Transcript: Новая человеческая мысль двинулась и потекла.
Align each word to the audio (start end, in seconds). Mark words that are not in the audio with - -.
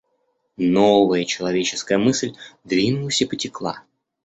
Новая 0.57 1.25
человеческая 1.25 1.99
мысль 1.99 2.33
двинулась 2.63 3.21
и 3.21 3.25
потекла. 3.25 3.83